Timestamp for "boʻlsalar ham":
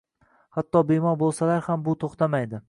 1.25-1.85